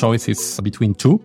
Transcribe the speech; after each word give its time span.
choice 0.00 0.28
is 0.28 0.60
between 0.62 0.94
two. 0.94 1.20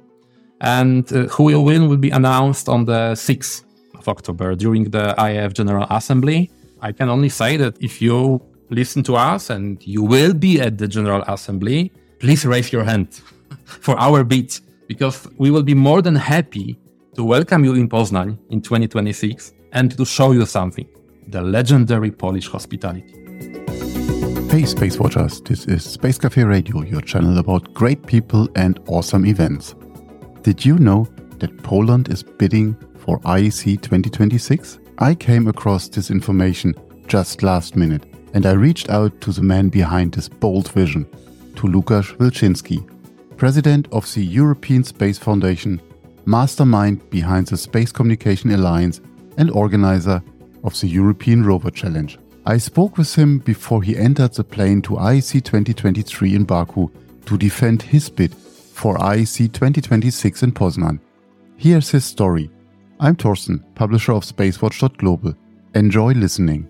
And 0.61 1.03
uh, 1.11 1.27
who 1.33 1.43
will 1.49 1.63
win 1.63 1.81
will 1.89 2.03
be 2.07 2.11
announced 2.11 2.69
on 2.69 2.85
the 2.85 3.13
6th 3.15 3.63
of 3.99 4.07
October 4.07 4.55
during 4.55 4.83
the 4.95 5.13
IAF 5.17 5.53
General 5.53 5.87
Assembly. 5.89 6.49
I 6.81 6.91
can 6.91 7.09
only 7.09 7.29
say 7.29 7.57
that 7.57 7.73
if 7.81 8.01
you 8.01 8.41
listen 8.69 9.03
to 9.03 9.15
us 9.15 9.49
and 9.49 9.85
you 9.85 10.01
will 10.03 10.33
be 10.33 10.61
at 10.61 10.77
the 10.77 10.87
General 10.87 11.23
Assembly, 11.27 11.91
please 12.19 12.45
raise 12.45 12.71
your 12.71 12.83
hand 12.83 13.07
for 13.85 13.95
our 13.99 14.23
bid 14.23 14.49
because 14.87 15.27
we 15.37 15.51
will 15.51 15.63
be 15.63 15.73
more 15.73 16.01
than 16.01 16.15
happy 16.15 16.77
to 17.15 17.23
welcome 17.23 17.65
you 17.65 17.73
in 17.73 17.87
Poznań 17.89 18.37
in 18.49 18.61
2026 18.61 19.53
and 19.71 19.97
to 19.97 20.05
show 20.05 20.31
you 20.31 20.45
something 20.45 20.87
the 21.27 21.41
legendary 21.41 22.11
Polish 22.11 22.47
hospitality. 22.47 23.24
Hey, 24.55 24.63
Space 24.63 24.97
Watchers, 24.97 25.41
this 25.41 25.65
is 25.65 25.83
Space 25.83 26.17
Cafe 26.17 26.41
Radio, 26.41 26.81
your 26.81 27.01
channel 27.01 27.39
about 27.39 27.73
great 27.73 28.07
people 28.07 28.47
and 28.55 28.79
awesome 28.87 29.25
events. 29.25 29.75
Did 30.43 30.63
you 30.63 30.79
know 30.79 31.09
that 31.39 31.61
Poland 31.61 32.07
is 32.07 32.23
bidding 32.23 32.73
for 32.99 33.19
IAC 33.23 33.81
2026? 33.81 34.79
I 34.99 35.13
came 35.13 35.49
across 35.49 35.89
this 35.89 36.09
information 36.09 36.73
just 37.05 37.43
last 37.43 37.75
minute 37.75 38.05
and 38.33 38.45
I 38.45 38.53
reached 38.53 38.89
out 38.89 39.19
to 39.19 39.33
the 39.33 39.43
man 39.43 39.67
behind 39.67 40.13
this 40.13 40.29
bold 40.29 40.71
vision, 40.71 41.03
to 41.57 41.67
Lukasz 41.67 42.15
Wilczynski, 42.15 42.87
president 43.35 43.89
of 43.91 44.09
the 44.13 44.23
European 44.23 44.85
Space 44.85 45.17
Foundation, 45.17 45.81
mastermind 46.23 47.09
behind 47.09 47.47
the 47.47 47.57
Space 47.57 47.91
Communication 47.91 48.51
Alliance, 48.51 49.01
and 49.37 49.51
organizer 49.51 50.23
of 50.63 50.79
the 50.79 50.87
European 50.87 51.45
Rover 51.45 51.71
Challenge. 51.71 52.17
I 52.47 52.57
spoke 52.59 52.99
with 52.99 53.15
him 53.15 53.39
before 53.39 53.81
he 53.81 53.97
entered 53.97 54.35
the 54.35 54.43
plane 54.43 54.79
to 54.83 54.91
IAC 54.91 55.43
2023 55.43 56.35
in 56.35 56.43
Baku 56.43 56.91
to 57.25 57.37
defend 57.39 57.81
his 57.81 58.07
bid 58.07 58.35
for 58.35 58.97
IAC 58.97 59.51
2026 59.51 60.43
in 60.43 60.51
Poznan. 60.51 60.99
Here's 61.57 61.89
his 61.89 62.05
story. 62.05 62.51
I'm 62.99 63.15
Torsten, 63.15 63.63
publisher 63.73 64.13
of 64.13 64.25
SpaceWatch.global. 64.25 65.33
Enjoy 65.73 66.13
listening. 66.13 66.67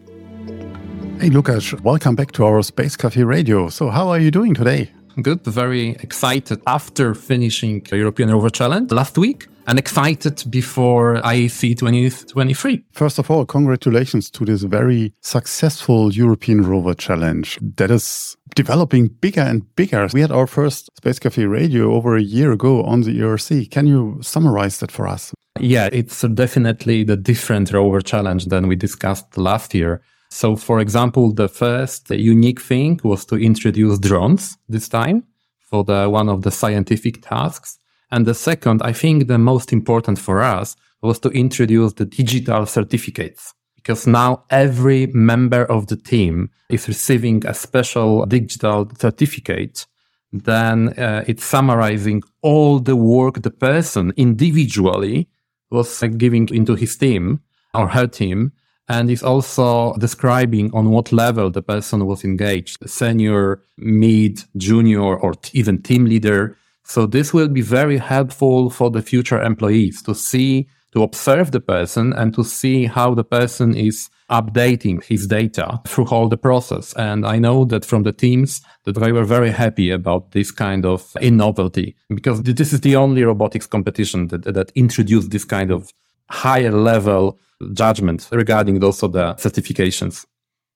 Hey, 1.19 1.30
Lukasz, 1.30 1.78
welcome 1.81 2.16
back 2.16 2.31
to 2.33 2.45
our 2.45 2.63
Space 2.63 2.95
Cafe 2.95 3.22
Radio. 3.23 3.67
So, 3.67 3.89
how 3.89 4.07
are 4.07 4.19
you 4.19 4.31
doing 4.31 4.53
today? 4.53 4.91
Good, 5.22 5.44
very 5.44 5.89
excited 5.89 6.61
after 6.67 7.13
finishing 7.13 7.81
the 7.89 7.97
European 7.97 8.31
Rover 8.31 8.50
Challenge 8.50 8.89
last 8.94 9.17
week 9.17 9.50
and 9.67 9.80
excited 9.80 10.44
before 10.49 11.16
IAC 11.16 11.77
2023. 11.77 12.83
First 12.91 13.19
of 13.19 13.31
all, 13.31 13.45
congratulations 13.45 14.30
to 14.31 14.45
this 14.45 14.63
very 14.63 15.13
successful 15.22 16.13
European 16.13 16.61
Rover 16.61 16.94
Challenge 16.94 17.59
that 17.77 17.91
is 17.91 18.35
developing 18.55 19.07
bigger 19.07 19.41
and 19.41 19.63
bigger. 19.75 20.07
We 20.13 20.22
had 20.22 20.31
our 20.31 20.47
first 20.47 20.89
Space 20.97 21.19
Cafe 21.19 21.45
radio 21.45 21.94
over 21.94 22.16
a 22.16 22.22
year 22.22 22.52
ago 22.52 22.83
on 22.83 23.02
the 23.02 23.19
ERC. 23.19 23.69
Can 23.72 23.88
you 23.88 24.19
summarize 24.22 24.80
that 24.80 24.91
for 24.91 25.07
us? 25.07 25.33
Yeah, 25.59 25.89
it's 25.91 26.22
definitely 26.22 27.03
the 27.03 27.16
different 27.16 27.72
rover 27.72 28.02
challenge 28.02 28.45
than 28.45 28.67
we 28.67 28.75
discussed 28.75 29.38
last 29.38 29.73
year. 29.73 30.02
So, 30.29 30.55
for 30.55 30.79
example, 30.79 31.33
the 31.33 31.47
first 31.47 32.09
unique 32.09 32.61
thing 32.61 33.00
was 33.03 33.25
to 33.27 33.35
introduce 33.35 34.00
drones 34.00 34.57
this 34.67 34.89
time 34.89 35.23
for 35.61 35.83
the 35.83 36.09
one 36.09 36.29
of 36.29 36.41
the 36.41 36.52
scientific 36.52 37.22
tasks. 37.22 37.79
And 38.16 38.25
the 38.25 38.33
second, 38.33 38.81
I 38.81 38.94
think 38.94 39.27
the 39.27 39.38
most 39.38 39.73
important 39.73 40.17
for 40.17 40.41
us 40.41 40.77
was 41.02 41.19
to 41.19 41.30
introduce 41.31 41.91
the 41.91 42.05
digital 42.05 42.66
certificates 42.66 43.53
because 43.75 44.07
now 44.07 44.45
every 44.49 45.07
member 45.07 45.66
of 45.66 45.88
the 45.88 45.97
team 45.97 46.49
is 46.69 46.88
receiving 46.88 47.45
a 47.45 47.53
special 47.53 48.25
digital 48.25 48.89
certificate. 48.97 49.85
Then 50.31 50.97
uh, 50.97 51.25
it's 51.27 51.44
summarizing 51.44 52.23
all 52.41 52.79
the 52.79 52.95
work 52.95 53.41
the 53.41 53.51
person 53.51 54.13
individually 54.16 55.28
was 55.69 56.01
uh, 56.01 56.07
giving 56.07 56.47
into 56.53 56.75
his 56.75 56.95
team 56.95 57.41
or 57.73 57.90
her 57.90 58.07
team. 58.07 58.53
And 58.88 59.09
is 59.09 59.23
also 59.23 59.94
describing 59.95 60.72
on 60.73 60.90
what 60.91 61.11
level 61.11 61.50
the 61.50 61.63
person 61.63 62.06
was 62.06 62.23
engaged, 62.23 62.78
senior, 62.88 63.63
mid, 63.78 64.44
junior, 64.56 65.17
or 65.17 65.34
t- 65.34 65.59
even 65.59 65.81
team 65.81 66.06
leader 66.06 66.56
so 66.85 67.07
this 67.07 67.34
will 67.34 67.47
be 67.47 67.62
very 67.62 67.97
helpful 67.97 68.69
for 68.69 68.91
the 68.91 69.01
future 69.01 69.41
employees 69.41 70.01
to 70.03 70.13
see, 70.13 70.68
to 70.94 71.01
observe 71.01 71.51
the 71.51 71.59
person 71.59 72.13
and 72.13 72.34
to 72.35 72.44
see 72.44 72.85
how 72.85 73.16
the 73.16 73.23
person 73.23 73.75
is 73.75 74.09
updating 74.29 75.03
his 75.03 75.28
data 75.28 75.79
through 75.88 76.07
all 76.07 76.29
the 76.29 76.38
process. 76.38 76.94
And 76.94 77.25
I 77.25 77.38
know 77.38 77.66
that 77.66 77.85
from 77.85 78.03
the 78.03 78.12
teams 78.12 78.62
that 78.84 78.94
they 78.94 79.12
were 79.12 79.23
very 79.23 79.50
happy 79.50 79.90
about 79.90 80.31
this 80.31 80.51
kind 80.51 80.85
of 80.85 81.12
innovative 81.22 81.94
because 82.09 82.41
this 82.44 82.72
is 82.72 82.81
the 82.81 82.96
only 82.96 83.23
robotics 83.23 83.67
competition 83.67 84.28
that, 84.28 84.44
that 84.44 84.72
introduced 84.75 85.31
this 85.31 85.46
kind 85.46 85.72
of 85.72 85.91
higher 86.29 86.72
level 86.72 87.40
judgment 87.73 88.28
regarding 88.31 88.84
also 88.84 89.07
the 89.07 89.34
certifications. 89.35 90.25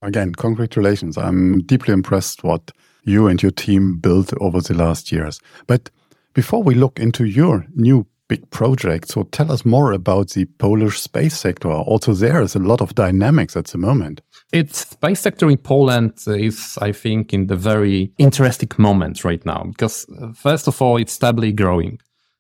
Again, 0.02 0.34
congratulations. 0.34 1.18
I'm 1.18 1.62
deeply 1.64 1.94
impressed 1.94 2.44
what 2.44 2.72
you 3.04 3.28
and 3.28 3.42
your 3.42 3.52
team 3.52 3.98
built 3.98 4.34
over 4.40 4.62
the 4.62 4.74
last 4.74 5.12
years. 5.12 5.40
But 5.68 5.90
before 6.34 6.64
we 6.64 6.76
look 6.76 7.00
into 7.00 7.26
your 7.26 7.66
new 7.76 8.06
big 8.28 8.50
project, 8.52 9.10
so 9.10 9.24
tell 9.24 9.52
us 9.52 9.66
more 9.66 9.92
about 9.92 10.30
the 10.30 10.46
Polish 10.46 11.00
space 11.00 11.38
sector. 11.38 11.70
Also, 11.70 12.14
there 12.14 12.42
is 12.42 12.56
a 12.56 12.60
lot 12.60 12.80
of 12.82 12.96
dynamics 12.96 13.58
at 13.58 13.66
the 13.66 13.78
moment. 13.78 14.22
Its 14.54 14.88
space 14.88 15.20
sector 15.20 15.50
in 15.50 15.58
Poland 15.58 16.14
is, 16.28 16.78
I 16.82 16.92
think, 16.92 17.34
in 17.34 17.48
the 17.48 17.56
very 17.56 18.12
interesting 18.18 18.70
moment 18.78 19.24
right 19.24 19.46
now 19.46 19.64
because, 19.64 20.08
uh, 20.22 20.32
first 20.34 20.68
of 20.68 20.82
all, 20.82 20.98
it's 20.98 21.14
stably 21.14 21.52
growing. 21.52 22.00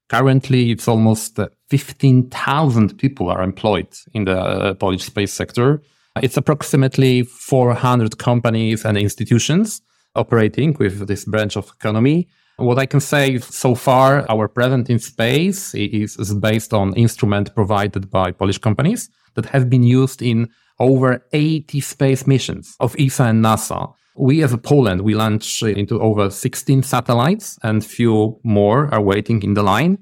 Currently, 0.09 0.71
it's 0.71 0.88
almost 0.88 1.39
uh, 1.39 1.50
15,000 1.69 2.97
people 2.97 3.29
are 3.29 3.44
employed 3.44 3.89
in 4.13 4.25
the 4.25 4.39
uh, 4.39 4.73
Polish 4.73 5.03
space 5.03 5.33
sector. 5.33 5.81
It's 6.21 6.38
approximately 6.38 7.23
400 7.23 8.17
companies 8.17 8.85
and 8.85 8.97
institutions 8.97 9.81
operating 10.16 10.75
with 10.79 11.07
this 11.07 11.25
branch 11.25 11.56
of 11.56 11.71
economy. 11.79 12.27
What 12.59 12.78
I 12.78 12.86
can 12.86 13.00
say 13.00 13.38
so 13.40 13.74
far, 13.74 14.25
our 14.30 14.50
presence 14.50 14.90
in 14.90 15.00
space 15.00 15.74
is, 15.74 16.18
is 16.18 16.34
based 16.34 16.74
on 16.74 16.94
instrument 16.96 17.56
provided 17.56 18.09
by 18.09 18.31
Polish 18.31 18.58
companies 18.58 19.09
that 19.36 19.46
have 19.46 19.70
been 19.70 19.84
used 19.84 20.22
in 20.22 20.50
over 20.80 21.25
80 21.31 21.80
space 21.80 22.28
missions 22.28 22.75
of 22.80 22.96
ESA 23.00 23.24
and 23.24 23.44
NASA. 23.44 23.94
We 24.16 24.44
as 24.44 24.52
a 24.52 24.58
Poland, 24.58 25.02
we 25.02 25.16
launched 25.16 25.64
into 25.64 26.02
over 26.02 26.30
16 26.30 26.84
satellites 26.84 27.58
and 27.64 27.86
few 27.86 28.40
more 28.44 28.94
are 28.94 29.02
waiting 29.02 29.42
in 29.44 29.53
the 29.53 29.64
line. 29.64 29.98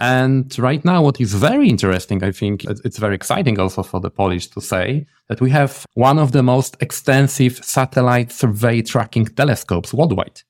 And 0.00 0.58
right 0.58 0.84
now, 0.84 1.02
what 1.02 1.20
is 1.20 1.34
very 1.34 1.68
interesting, 1.68 2.24
I 2.24 2.32
think 2.32 2.64
it's 2.64 2.98
very 2.98 3.14
exciting 3.14 3.60
also 3.60 3.82
for 3.82 4.00
the 4.00 4.10
Polish 4.10 4.48
to 4.48 4.60
say 4.60 5.06
that 5.28 5.40
we 5.40 5.50
have 5.50 5.86
one 5.94 6.18
of 6.18 6.32
the 6.32 6.42
most 6.42 6.76
extensive 6.80 7.62
satellite 7.64 8.32
survey 8.32 8.82
tracking 8.82 9.26
telescopes 9.26 9.92
worldwide. 9.92 10.42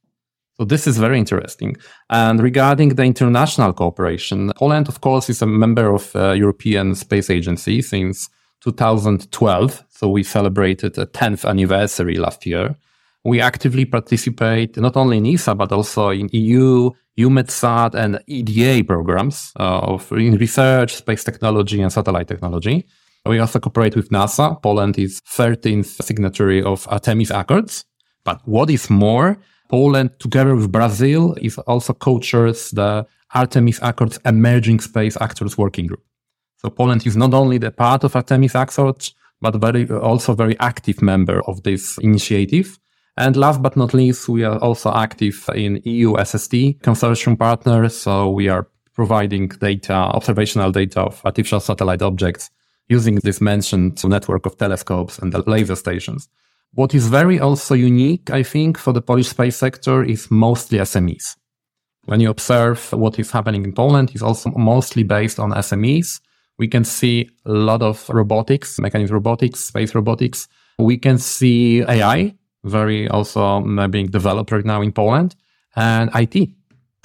So 0.60 0.66
this 0.66 0.87
is 0.87 0.98
very 0.98 1.19
interesting. 1.19 1.75
And 2.10 2.43
regarding 2.43 2.91
the 2.91 3.04
international 3.04 3.72
cooperation, 3.72 4.53
Poland, 4.59 4.88
of 4.88 5.00
course, 5.00 5.31
is 5.31 5.41
a 5.41 5.47
member 5.47 5.91
of 5.91 6.15
uh, 6.15 6.32
European 6.32 6.94
Space 6.94 7.31
Agency 7.31 7.81
since 7.81 8.28
2012. 8.60 9.84
So 9.88 10.09
we 10.10 10.22
celebrated 10.22 10.99
a 10.99 11.06
10th 11.06 11.49
anniversary 11.49 12.19
last 12.19 12.44
year. 12.44 12.76
We 13.25 13.41
actively 13.41 13.87
participate 13.87 14.76
not 14.76 14.99
only 14.99 15.16
in 15.16 15.25
ESA, 15.25 15.54
but 15.54 15.72
also 15.72 16.10
in 16.10 16.28
EU, 16.31 16.91
EUMETSAT 17.16 17.94
and 17.94 18.20
EDA 18.26 18.84
programs 18.84 19.53
uh, 19.59 19.78
of 19.78 20.12
in 20.12 20.37
research, 20.37 20.94
space 20.94 21.25
technology 21.25 21.81
and 21.81 21.91
satellite 21.91 22.28
technology. 22.28 22.84
We 23.25 23.38
also 23.38 23.60
cooperate 23.60 23.97
with 23.97 24.10
NASA. 24.10 24.60
Poland 24.62 24.99
is 24.99 25.22
13th 25.22 26.03
signatory 26.04 26.62
of 26.62 26.87
Artemis 26.90 27.31
Accords. 27.31 27.87
But 28.25 28.43
what 28.44 28.69
is 28.69 28.90
more, 28.90 29.38
Poland, 29.70 30.11
together 30.19 30.56
with 30.56 30.72
Brazil, 30.72 31.34
is 31.40 31.56
also 31.58 31.93
co-chairs 31.93 32.70
the 32.72 33.06
Artemis 33.32 33.78
Accords 33.82 34.19
Emerging 34.25 34.81
Space 34.81 35.17
Actors 35.20 35.56
Working 35.56 35.87
Group. 35.87 36.02
So 36.56 36.70
Poland 36.70 37.06
is 37.06 37.17
not 37.17 37.32
only 37.32 37.58
the 37.58 37.70
part 37.70 38.05
of 38.05 38.17
Artemis 38.17 38.55
Accords, 38.55 39.14
but 39.40 39.55
very, 39.55 39.88
also 39.88 40.34
very 40.34 40.58
active 40.58 41.00
member 41.00 41.40
of 41.49 41.62
this 41.62 41.99
initiative. 41.99 42.78
And 43.17 43.37
last 43.37 43.62
but 43.62 43.76
not 43.76 43.94
least, 43.94 44.28
we 44.28 44.44
are 44.44 44.58
also 44.58 44.93
active 44.93 45.49
in 45.55 45.81
EU 45.84 46.17
SST 46.22 46.82
consortium 46.82 47.38
partners. 47.38 47.96
So 47.96 48.28
we 48.31 48.49
are 48.49 48.67
providing 48.94 49.49
data, 49.49 49.94
observational 49.94 50.72
data 50.72 51.00
of 51.00 51.22
artificial 51.25 51.61
satellite 51.61 52.02
objects 52.02 52.50
using 52.88 53.20
this 53.22 53.40
mentioned 53.40 54.02
network 54.05 54.46
of 54.46 54.58
telescopes 54.58 55.19
and 55.19 55.32
laser 55.46 55.76
stations. 55.76 56.28
What 56.72 56.94
is 56.94 57.08
very 57.08 57.40
also 57.40 57.75
unique, 57.75 58.31
I 58.31 58.44
think, 58.44 58.78
for 58.78 58.93
the 58.93 59.02
Polish 59.02 59.28
space 59.28 59.56
sector 59.56 60.05
is 60.05 60.31
mostly 60.31 60.78
SMEs. 60.78 61.37
When 62.05 62.20
you 62.20 62.31
observe 62.31 62.93
what 62.93 63.19
is 63.19 63.31
happening 63.32 63.64
in 63.64 63.72
Poland, 63.72 64.12
is 64.14 64.22
also 64.22 64.50
mostly 64.50 65.02
based 65.02 65.40
on 65.40 65.50
SMEs. 65.50 66.20
We 66.58 66.69
can 66.69 66.84
see 66.84 67.28
a 67.44 67.52
lot 67.52 67.82
of 67.82 68.08
robotics, 68.08 68.78
mechanical 68.78 69.14
robotics, 69.14 69.61
space 69.61 69.94
robotics. 69.94 70.46
We 70.78 70.96
can 70.96 71.19
see 71.19 71.82
AI, 71.82 72.34
very 72.64 73.08
also 73.08 73.40
mm, 73.40 73.82
uh, 73.82 73.88
being 73.88 74.06
developed 74.06 74.52
right 74.52 74.64
now 74.64 74.82
in 74.82 74.93
Poland, 74.93 75.34
and 75.75 76.11
IT. 76.14 76.50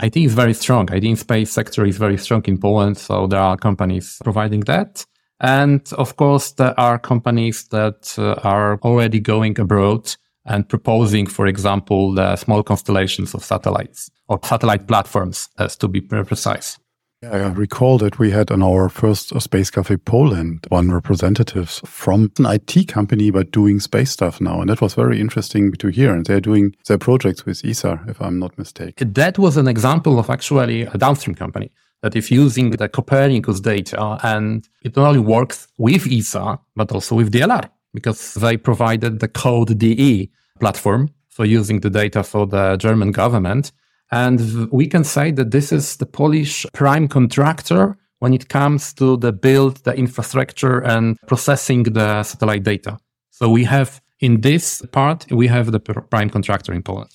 IT 0.03 0.17
is 0.17 0.33
very 0.33 0.53
strong. 0.53 0.89
IT 0.91 1.17
space 1.17 1.51
sector 1.51 1.85
is 1.85 1.97
very 1.97 2.17
strong 2.17 2.43
in 2.45 2.57
Poland. 2.57 2.97
So 2.97 3.27
there 3.27 3.39
are 3.39 3.57
companies 3.57 4.19
providing 4.23 4.61
that. 4.61 5.05
And 5.39 5.81
of 5.93 6.15
course, 6.15 6.51
there 6.51 6.79
are 6.79 6.97
companies 6.97 7.67
that 7.69 8.15
uh, 8.17 8.35
are 8.43 8.79
already 8.83 9.19
going 9.19 9.59
abroad 9.59 10.15
and 10.45 10.67
proposing, 10.67 11.25
for 11.25 11.47
example, 11.47 12.13
the 12.13 12.35
small 12.35 12.63
constellations 12.63 13.33
of 13.33 13.43
satellites 13.43 14.11
or 14.27 14.39
satellite 14.43 14.87
platforms, 14.87 15.49
as 15.57 15.75
to 15.77 15.87
be 15.87 16.01
precise. 16.01 16.77
I 17.23 17.37
recall 17.37 17.97
that 17.99 18.19
we 18.19 18.31
had 18.31 18.51
on 18.51 18.61
our 18.61 18.87
first 18.89 19.39
Space 19.41 19.71
Cafe 19.71 19.97
Poland 19.97 20.67
one 20.69 20.91
representative 20.91 21.69
from 21.69 22.31
an 22.37 22.45
IT 22.45 22.87
company 22.87 23.31
but 23.31 23.51
doing 23.51 23.79
space 23.79 24.11
stuff 24.11 24.39
now. 24.39 24.61
And 24.61 24.69
that 24.69 24.81
was 24.81 24.93
very 24.93 25.19
interesting 25.19 25.71
to 25.73 25.87
hear. 25.87 26.13
And 26.13 26.25
they're 26.25 26.41
doing 26.41 26.75
their 26.87 26.97
projects 26.99 27.45
with 27.45 27.65
ESA, 27.65 28.01
if 28.07 28.21
I'm 28.21 28.37
not 28.37 28.57
mistaken. 28.57 29.13
That 29.13 29.39
was 29.39 29.57
an 29.57 29.67
example 29.67 30.19
of 30.19 30.29
actually 30.29 30.83
a 30.83 30.97
downstream 30.97 31.35
company 31.35 31.71
that 32.05 32.15
is 32.15 32.29
using 32.29 32.69
the 32.69 32.87
Copernicus 32.87 33.59
data 33.59 34.19
and 34.21 34.69
it 34.83 34.95
not 34.95 35.07
only 35.07 35.19
works 35.19 35.67
with 35.79 36.05
ESA, 36.05 36.59
but 36.75 36.91
also 36.91 37.15
with 37.15 37.33
DLR 37.33 37.67
because 37.95 38.35
they 38.35 38.57
provided 38.57 39.21
the 39.21 39.27
CODE-DE 39.27 40.29
platform 40.59 41.09
for 41.29 41.45
using 41.45 41.79
the 41.79 41.89
data 41.89 42.21
for 42.21 42.45
the 42.45 42.77
German 42.77 43.11
government 43.11 43.71
and 44.11 44.69
we 44.71 44.85
can 44.85 45.03
say 45.03 45.31
that 45.31 45.49
this 45.49 45.71
is 45.71 45.97
the 45.97 46.05
Polish 46.05 46.63
prime 46.73 47.07
contractor 47.07 47.97
when 48.19 48.35
it 48.35 48.49
comes 48.49 48.93
to 48.93 49.17
the 49.17 49.31
build, 49.31 49.77
the 49.77 49.95
infrastructure 49.95 50.81
and 50.81 51.17
processing 51.25 51.83
the 51.83 52.21
satellite 52.21 52.63
data. 52.63 52.99
So 53.31 53.49
we 53.49 53.63
have 53.63 53.99
in 54.19 54.41
this 54.41 54.83
part, 54.91 55.25
we 55.31 55.47
have 55.47 55.71
the 55.71 55.79
prime 55.79 56.29
contractor 56.29 56.71
in 56.71 56.83
Poland. 56.83 57.09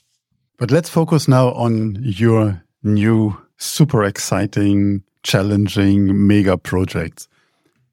But 0.59 0.73
let's 0.73 0.91
focus 0.91 1.29
now 1.29 1.53
on 1.53 1.97
your 2.03 2.61
new 2.83 3.37
super 3.61 4.03
exciting, 4.05 5.03
challenging 5.23 6.27
mega 6.27 6.57
projects. 6.57 7.29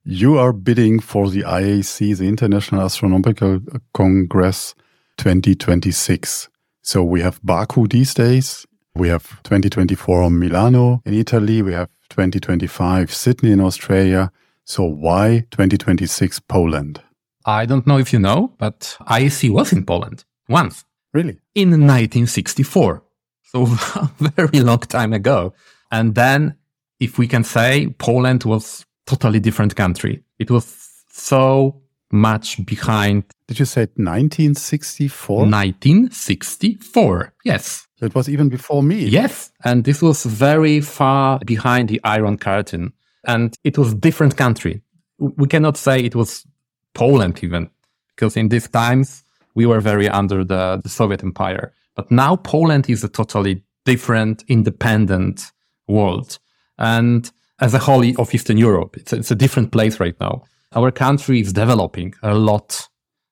You 0.04 0.38
are 0.38 0.54
bidding 0.54 1.00
for 1.00 1.30
the 1.30 1.42
IAC, 1.42 2.18
the 2.18 2.28
International 2.28 2.86
Astronautical 2.86 3.81
Congress 3.94 4.74
2026. 5.18 6.50
So 6.81 7.04
we 7.04 7.22
have 7.22 7.42
Baku 7.44 7.88
these 7.88 8.14
days. 8.14 8.66
We 8.96 9.10
have 9.10 9.44
2024 9.44 10.30
Milano 10.30 11.02
in 11.06 11.14
Italy. 11.14 11.62
We 11.62 11.74
have 11.74 11.90
2025 12.10 13.14
Sydney 13.14 13.52
in 13.52 13.60
Australia. 13.60 14.31
So 14.64 14.84
why 14.84 15.46
2026 15.52 16.40
Poland? 16.48 17.02
I 17.46 17.66
don't 17.66 17.86
know 17.86 17.98
if 17.98 18.14
you 18.14 18.19
know, 18.19 18.54
but 18.58 18.98
IAC 19.02 19.50
was 19.52 19.74
in 19.74 19.86
Poland 19.86 20.24
once. 20.48 20.86
Really? 21.14 21.40
In 21.56 21.69
1964. 21.69 23.04
So 23.47 23.63
a 23.63 24.09
very 24.35 24.59
long 24.59 24.79
time 24.79 25.13
ago. 25.13 25.53
And 25.91 26.15
then, 26.15 26.55
if 26.99 27.17
we 27.17 27.27
can 27.27 27.44
say, 27.44 27.88
Poland 27.97 28.44
was 28.44 28.85
totally 29.05 29.39
different 29.39 29.75
country. 29.75 30.23
It 30.38 30.51
was 30.51 30.88
so 31.09 31.81
much 32.11 32.65
behind. 32.65 33.23
Did 33.47 33.59
you 33.59 33.65
say 33.65 33.81
1964? 33.95 35.38
1964. 35.38 37.33
Yes. 37.44 37.88
It 38.01 38.13
was 38.13 38.29
even 38.29 38.49
before 38.49 38.83
me. 38.83 39.05
Yes. 39.05 39.51
And 39.63 39.83
this 39.83 40.01
was 40.01 40.23
very 40.23 40.81
far 40.81 41.39
behind 41.45 41.89
the 41.89 41.99
Iron 42.03 42.38
Curtain. 42.38 42.94
And 43.25 43.55
it 43.63 43.77
was 43.77 43.94
different 43.94 44.38
country. 44.38 44.81
We 45.17 45.47
cannot 45.47 45.77
say 45.77 45.99
it 45.99 46.15
was 46.15 46.45
Poland 46.94 47.44
even, 47.44 47.69
because 48.15 48.38
in 48.38 48.49
these 48.49 48.67
times 48.67 49.23
we 49.55 49.65
were 49.65 49.81
very 49.81 50.07
under 50.07 50.44
the, 50.44 50.79
the 50.83 50.89
Soviet 50.89 51.23
Empire. 51.23 51.73
But 51.97 52.11
now 52.11 52.38
Poland 52.38 52.89
is 52.89 53.03
a 53.03 53.09
totally 53.09 53.63
different, 53.83 54.44
independent 54.47 55.51
world. 55.88 56.39
And 56.77 57.29
as 57.59 57.73
a 57.73 57.79
whole 57.79 58.05
of 58.21 58.33
Eastern 58.33 58.57
Europe, 58.57 58.95
it's 58.95 59.11
a, 59.11 59.17
it's 59.17 59.31
a 59.31 59.35
different 59.35 59.71
place 59.71 59.99
right 59.99 60.17
now. 60.21 60.44
Our 60.73 60.91
country 60.91 61.41
is 61.41 61.51
developing 61.51 62.13
a 62.21 62.35
lot. 62.35 62.88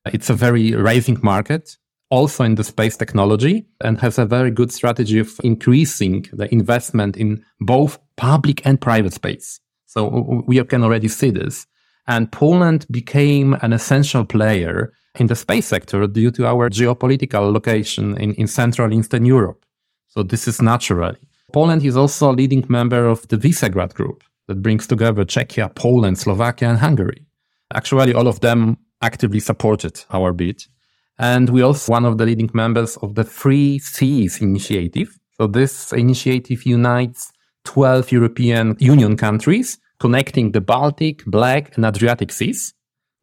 It's 0.06 0.30
a 0.30 0.34
very 0.34 0.74
rising 0.74 1.20
market 1.22 1.78
also 2.10 2.44
in 2.44 2.56
the 2.56 2.64
space 2.64 2.98
technology 2.98 3.66
and 3.82 4.00
has 4.00 4.18
a 4.18 4.26
very 4.26 4.52
good 4.52 4.72
strategy 4.72 5.20
of 5.20 5.30
increasing 5.44 6.26
the 6.34 6.52
investment 6.54 7.18
in 7.18 7.44
both 7.60 8.00
public 8.16 8.66
and 8.66 8.80
private 8.80 9.14
space. 9.14 9.60
So 9.86 10.44
we 10.48 10.64
can 10.64 10.84
already 10.84 11.08
see 11.08 11.32
this. 11.32 11.66
And 12.08 12.32
Poland 12.32 12.86
became 12.92 13.58
an 13.62 13.74
essential 13.74 14.26
player 14.26 14.94
in 15.20 15.28
the 15.28 15.36
space 15.36 15.68
sector 15.68 16.08
due 16.08 16.32
to 16.32 16.46
our 16.46 16.70
geopolitical 16.70 17.52
location 17.52 18.18
in, 18.18 18.34
in 18.36 18.48
Central 18.48 18.94
Eastern 18.94 19.26
Europe. 19.26 19.66
So 20.08 20.24
this 20.24 20.48
is 20.48 20.62
natural. 20.62 21.16
Poland 21.54 21.84
is 21.84 21.98
also 21.98 22.32
a 22.32 22.34
leading 22.34 22.66
member 22.70 23.08
of 23.08 23.28
the 23.28 23.38
Visegrad 23.38 23.94
Group 23.94 24.24
that 24.48 24.62
brings 24.62 24.88
together 24.88 25.26
Czechia, 25.26 25.74
Poland, 25.74 26.18
Slovakia, 26.18 26.70
and 26.70 26.80
Hungary. 26.80 27.26
Actually, 27.74 28.14
all 28.14 28.28
of 28.28 28.42
them 28.42 28.78
actively 29.02 29.40
supported 29.40 30.04
our 30.12 30.34
bid. 30.34 30.64
And 31.18 31.50
we 31.50 31.62
also 31.62 31.92
one 31.92 32.06
of 32.06 32.18
the 32.18 32.26
leading 32.26 32.52
members 32.54 32.98
of 32.98 33.16
the 33.16 33.24
Three 33.24 33.80
Seas 33.80 34.42
Initiative. 34.42 35.18
So 35.38 35.48
this 35.48 35.94
initiative 35.94 36.66
unites 36.66 37.32
12 37.64 38.12
European 38.12 38.76
Union 38.80 39.18
countries 39.18 39.80
connecting 40.00 40.52
the 40.52 40.62
Baltic, 40.62 41.24
Black 41.26 41.76
and 41.76 41.86
Adriatic 41.86 42.32
Seas, 42.32 42.74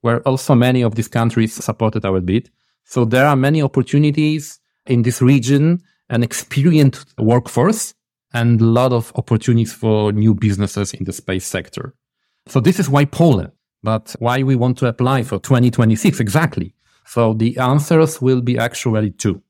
where 0.01 0.21
also 0.23 0.55
many 0.55 0.83
of 0.83 0.95
these 0.95 1.09
countries 1.09 1.53
supported 1.53 2.05
our 2.05 2.21
bid. 2.21 2.51
So 2.85 3.05
there 3.05 3.27
are 3.27 3.37
many 3.37 3.63
opportunities 3.63 4.61
in 4.87 5.03
this 5.03 5.23
region, 5.23 5.83
an 6.09 6.23
experienced 6.23 7.15
workforce 7.19 7.95
and 8.35 8.61
a 8.61 8.65
lot 8.65 8.93
of 8.93 9.13
opportunities 9.17 9.73
for 9.73 10.13
new 10.13 10.35
businesses 10.35 10.93
in 10.95 11.05
the 11.05 11.13
space 11.13 11.47
sector. 11.47 11.95
So 12.47 12.61
this 12.61 12.81
is 12.81 12.89
why 12.89 13.05
Poland, 13.05 13.53
but 13.83 14.15
why 14.19 14.43
we 14.43 14.57
want 14.57 14.79
to 14.79 14.87
apply 14.87 15.23
for 15.23 15.39
2026 15.39 16.19
exactly. 16.21 16.75
So 17.07 17.35
the 17.35 17.57
answers 17.59 18.21
will 18.21 18.41
be 18.41 18.59
actually 18.59 19.11
two. 19.11 19.43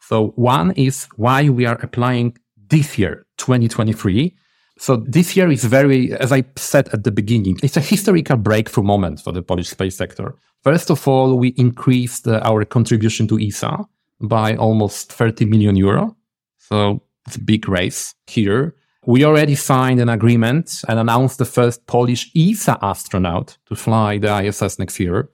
So 0.00 0.28
one 0.36 0.72
is 0.72 1.06
why 1.16 1.48
we 1.48 1.66
are 1.66 1.78
applying 1.82 2.36
this 2.68 2.98
year, 2.98 3.26
2023. 3.38 4.36
So 4.80 4.96
this 4.96 5.36
year 5.36 5.50
is 5.50 5.64
very, 5.64 6.14
as 6.14 6.32
I 6.32 6.42
said 6.56 6.88
at 6.94 7.04
the 7.04 7.10
beginning, 7.10 7.58
it's 7.62 7.76
a 7.76 7.80
historical 7.80 8.38
breakthrough 8.38 8.82
moment 8.82 9.20
for 9.20 9.30
the 9.30 9.42
Polish 9.42 9.68
space 9.68 9.94
sector. 9.94 10.36
First 10.64 10.90
of 10.90 11.06
all, 11.06 11.36
we 11.36 11.48
increased 11.58 12.26
uh, 12.26 12.40
our 12.44 12.64
contribution 12.64 13.28
to 13.28 13.38
ESA 13.38 13.84
by 14.22 14.56
almost 14.56 15.12
30 15.12 15.44
million 15.44 15.76
euro. 15.76 16.16
So 16.56 17.02
it's 17.26 17.36
a 17.36 17.42
big 17.42 17.68
race 17.68 18.14
here. 18.26 18.74
We 19.04 19.22
already 19.22 19.54
signed 19.54 20.00
an 20.00 20.08
agreement 20.08 20.82
and 20.88 20.98
announced 20.98 21.36
the 21.36 21.44
first 21.44 21.86
Polish 21.86 22.30
ESA 22.34 22.78
astronaut 22.80 23.58
to 23.66 23.76
fly 23.76 24.16
the 24.16 24.34
ISS 24.46 24.78
next 24.78 24.98
year. 24.98 25.28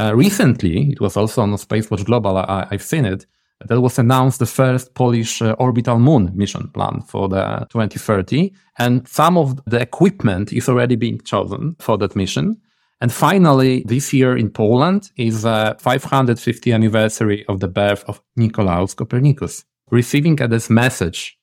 Uh, 0.00 0.14
recently, 0.14 0.92
it 0.92 1.00
was 1.00 1.16
also 1.16 1.42
on 1.42 1.50
the 1.50 1.56
Spacewatch 1.56 2.04
Global, 2.04 2.36
I, 2.36 2.68
have 2.70 2.82
seen 2.82 3.04
it, 3.04 3.26
that 3.68 3.80
was 3.80 3.98
announced 3.98 4.38
the 4.38 4.46
first 4.46 4.94
Polish 4.94 5.42
uh, 5.42 5.54
orbital 5.58 5.98
moon 5.98 6.30
mission 6.34 6.68
plan 6.68 7.02
for 7.02 7.28
the 7.28 7.66
2030. 7.70 8.52
And 8.78 9.06
some 9.06 9.36
of 9.36 9.60
the 9.66 9.80
equipment 9.80 10.52
is 10.52 10.68
already 10.68 10.96
being 10.96 11.20
chosen 11.20 11.76
for 11.78 11.98
that 11.98 12.16
mission. 12.16 12.60
And 13.00 13.12
finally, 13.12 13.82
this 13.86 14.12
year 14.12 14.36
in 14.36 14.50
Poland 14.50 15.10
is 15.16 15.44
a 15.44 15.76
550th 15.80 16.72
anniversary 16.72 17.44
of 17.48 17.60
the 17.60 17.68
birth 17.68 18.04
of 18.06 18.22
Nicolaus 18.36 18.94
Copernicus, 18.94 19.64
receiving 19.90 20.36
this 20.36 20.70
message. 20.70 21.36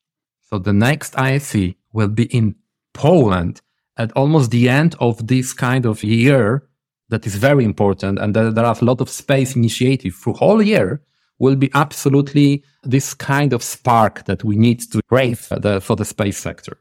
So 0.50 0.58
the 0.58 0.74
next 0.74 1.16
IAC 1.16 1.76
will 1.92 2.08
be 2.08 2.26
in 2.26 2.56
Poland 2.94 3.62
at 3.98 4.12
almost 4.14 4.52
the 4.52 4.70
end 4.70 4.96
of 5.00 5.28
this 5.28 5.54
kind 5.54 5.86
of 5.86 6.04
year 6.04 6.64
that 7.10 7.26
is 7.26 7.36
very 7.36 7.66
important 7.66 8.20
and 8.20 8.34
there, 8.34 8.66
are 8.66 8.76
a 8.80 8.86
lot 8.86 9.02
of 9.02 9.10
space 9.10 9.56
initiative 9.56 10.14
for 10.14 10.34
whole 10.34 10.62
year 10.62 11.02
will 11.40 11.56
be 11.56 11.72
absolutely 11.74 12.64
this 12.84 13.14
kind 13.14 13.54
of 13.54 13.64
spark 13.64 14.26
that 14.26 14.44
we 14.44 14.56
need 14.56 14.80
to 14.92 15.02
raise 15.10 15.48
the, 15.50 15.82
for 15.82 15.96
the 15.96 16.06
space 16.06 16.38
sector. 16.38 16.78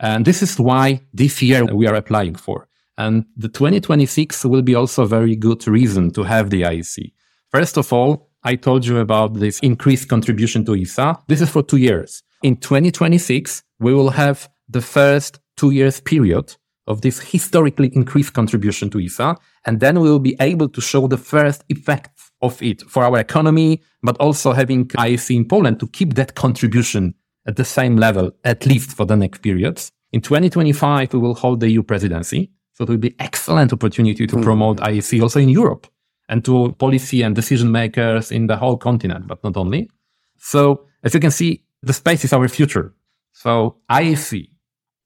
And 0.00 0.24
this 0.24 0.42
is 0.42 0.58
why 0.58 1.00
this 1.12 1.42
year 1.42 1.64
we 1.64 1.86
are 1.86 1.94
applying 1.94 2.34
for. 2.34 2.68
And 2.98 3.24
the 3.36 3.48
2026 3.48 4.44
will 4.44 4.62
be 4.62 4.74
also 4.74 5.04
a 5.04 5.06
very 5.06 5.36
good 5.36 5.66
reason 5.66 6.10
to 6.12 6.22
have 6.22 6.50
the 6.50 6.62
IAC. 6.62 7.12
First 7.50 7.76
of 7.76 7.92
all, 7.92 8.28
I 8.42 8.56
told 8.56 8.86
you 8.86 8.98
about 8.98 9.34
this 9.34 9.58
increased 9.60 10.08
contribution 10.08 10.64
to 10.66 10.74
ESA. 10.74 11.18
This 11.26 11.40
is 11.40 11.50
for 11.50 11.62
two 11.62 11.76
years. 11.76 12.22
In 12.42 12.56
2026, 12.56 13.62
we 13.78 13.92
will 13.92 14.10
have 14.10 14.48
the 14.68 14.80
first 14.80 15.40
two 15.56 15.70
years 15.70 16.00
period 16.00 16.56
of 16.86 17.02
this 17.02 17.20
historically 17.20 17.88
increased 17.94 18.32
contribution 18.32 18.88
to 18.90 19.00
ESA. 19.00 19.36
And 19.66 19.80
then 19.80 20.00
we 20.00 20.10
will 20.10 20.18
be 20.18 20.36
able 20.40 20.68
to 20.70 20.80
show 20.80 21.06
the 21.06 21.18
first 21.18 21.64
effects 21.68 22.29
of 22.42 22.62
it 22.62 22.82
for 22.82 23.04
our 23.04 23.18
economy, 23.18 23.82
but 24.02 24.16
also 24.18 24.52
having 24.52 24.86
IAC 24.88 25.36
in 25.36 25.46
Poland 25.46 25.80
to 25.80 25.86
keep 25.88 26.14
that 26.14 26.34
contribution 26.34 27.14
at 27.46 27.56
the 27.56 27.64
same 27.64 27.96
level, 27.96 28.30
at 28.44 28.66
least 28.66 28.92
for 28.92 29.06
the 29.06 29.16
next 29.16 29.42
periods. 29.42 29.92
In 30.12 30.20
2025, 30.20 31.12
we 31.12 31.18
will 31.18 31.34
hold 31.34 31.60
the 31.60 31.70
EU 31.70 31.82
presidency. 31.82 32.50
So 32.72 32.84
it 32.84 32.90
will 32.90 32.96
be 32.96 33.14
excellent 33.18 33.72
opportunity 33.72 34.26
to 34.26 34.36
mm. 34.36 34.42
promote 34.42 34.78
IAC 34.78 35.22
also 35.22 35.38
in 35.38 35.48
Europe 35.48 35.86
and 36.28 36.44
to 36.44 36.72
policy 36.78 37.22
and 37.22 37.34
decision 37.34 37.70
makers 37.70 38.32
in 38.32 38.46
the 38.46 38.56
whole 38.56 38.76
continent, 38.76 39.26
but 39.26 39.42
not 39.44 39.56
only. 39.56 39.90
So 40.38 40.86
as 41.02 41.12
you 41.14 41.20
can 41.20 41.30
see, 41.30 41.64
the 41.82 41.92
space 41.92 42.24
is 42.24 42.32
our 42.32 42.48
future. 42.48 42.94
So 43.32 43.76
IAC 43.90 44.48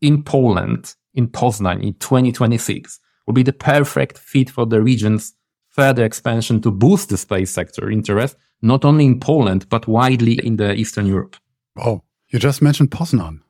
in 0.00 0.22
Poland, 0.22 0.94
in 1.14 1.28
Poznań 1.28 1.82
in 1.82 1.94
2026 1.94 3.00
will 3.26 3.34
be 3.34 3.42
the 3.42 3.52
perfect 3.52 4.18
fit 4.18 4.50
for 4.50 4.66
the 4.66 4.82
region's 4.82 5.32
further 5.74 6.04
expansion 6.04 6.60
to 6.62 6.70
boost 6.70 7.08
the 7.08 7.16
space 7.16 7.50
sector 7.50 7.90
interest, 7.90 8.36
not 8.62 8.84
only 8.84 9.04
in 9.04 9.18
Poland, 9.18 9.68
but 9.68 9.88
widely 9.88 10.34
in 10.34 10.56
the 10.56 10.72
Eastern 10.74 11.06
Europe. 11.06 11.36
Oh, 11.76 12.02
you 12.28 12.38
just 12.38 12.62
mentioned 12.62 12.90
Poznan. 12.90 13.40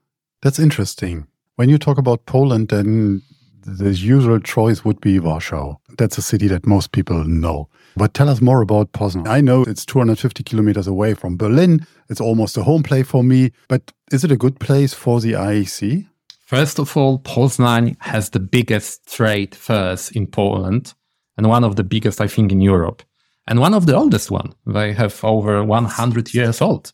That's 0.43 0.59
interesting. 0.59 1.27
When 1.57 1.69
you 1.69 1.79
talk 1.79 1.99
about 1.99 2.27
Poland, 2.27 2.69
then 2.69 3.23
the 3.65 3.91
usual 3.91 4.41
choice 4.41 4.85
would 4.85 5.01
be 5.01 5.21
Warsaw. 5.21 5.77
That's 5.99 6.19
a 6.19 6.23
city 6.23 6.49
that 6.49 6.67
most 6.67 6.93
people 6.93 7.25
know. 7.25 7.69
But 7.97 8.15
tell 8.15 8.29
us 8.29 8.41
more 8.41 8.63
about 8.63 8.93
Poznan. 8.93 9.29
I 9.29 9.41
know 9.41 9.63
it's 9.63 9.87
250 9.87 10.43
kilometers 10.43 10.87
away 10.87 11.15
from 11.15 11.37
Berlin. 11.37 11.87
It's 12.09 12.21
almost 12.21 12.57
a 12.57 12.63
home 12.63 12.83
play 12.83 13.03
for 13.03 13.23
me. 13.23 13.53
But 13.69 13.93
is 14.11 14.25
it 14.25 14.33
a 14.33 14.37
good 14.37 14.59
place 14.59 14.95
for 14.95 15.21
the 15.21 15.33
IAC? 15.33 16.07
First 16.41 16.79
of 16.79 16.97
all, 16.97 17.19
Poznan 17.19 17.97
has 18.01 18.31
the 18.31 18.41
biggest 18.41 19.07
trade 19.15 19.55
fairs 19.55 20.11
in 20.11 20.27
Poland 20.27 20.95
and 21.37 21.49
one 21.49 21.65
of 21.65 21.77
the 21.77 21.85
biggest, 21.85 22.21
I 22.21 22.27
think, 22.27 22.53
in 22.53 22.61
Europe. 22.61 23.03
And 23.47 23.61
one 23.61 23.75
of 23.75 23.87
the 23.87 23.95
oldest 23.95 24.31
one. 24.31 24.55
They 24.67 24.93
have 24.93 25.23
over 25.23 25.63
100 25.63 26.35
years 26.35 26.63
old. 26.63 26.93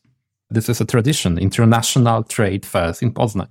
This 0.50 0.68
is 0.68 0.80
a 0.80 0.85
tradition, 0.85 1.38
international 1.38 2.25
trade 2.25 2.66
fairs 2.66 3.02
in 3.02 3.12
Poznan. 3.12 3.50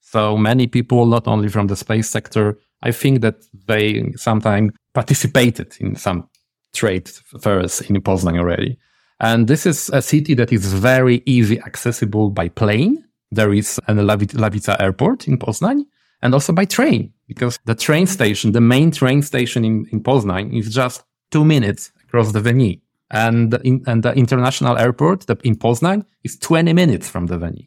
So 0.00 0.36
many 0.36 0.66
people, 0.66 1.06
not 1.06 1.28
only 1.28 1.48
from 1.48 1.68
the 1.68 1.76
space 1.76 2.10
sector, 2.10 2.58
I 2.82 2.90
think 2.90 3.20
that 3.20 3.44
they 3.66 4.12
sometimes 4.16 4.72
participated 4.92 5.76
in 5.78 5.94
some 5.94 6.28
trade 6.74 7.08
fairs 7.40 7.80
in 7.82 7.96
Poznan 8.02 8.38
already. 8.38 8.78
And 9.20 9.46
this 9.46 9.66
is 9.66 9.88
a 9.90 10.02
city 10.02 10.34
that 10.34 10.52
is 10.52 10.72
very 10.72 11.22
easy 11.26 11.60
accessible 11.60 12.30
by 12.30 12.48
plane. 12.48 13.04
There 13.30 13.52
is 13.52 13.78
a 13.86 13.94
Lawica 13.94 14.76
airport 14.80 15.28
in 15.28 15.38
Poznan 15.38 15.84
and 16.22 16.34
also 16.34 16.52
by 16.52 16.64
train 16.64 17.12
because 17.32 17.58
the 17.64 17.74
train 17.74 18.06
station, 18.06 18.52
the 18.52 18.60
main 18.60 18.90
train 18.90 19.22
station 19.22 19.64
in, 19.64 19.86
in 19.92 20.02
Poznan 20.02 20.52
is 20.58 20.74
just 20.74 21.04
two 21.30 21.44
minutes 21.44 21.92
across 22.04 22.32
the 22.32 22.40
venue. 22.40 22.76
And, 23.10 23.54
in, 23.64 23.82
and 23.86 24.02
the 24.02 24.12
international 24.14 24.78
airport 24.78 25.28
in 25.44 25.56
Poznan 25.56 26.04
is 26.24 26.38
20 26.38 26.72
minutes 26.72 27.08
from 27.08 27.26
the 27.26 27.38
venue 27.38 27.66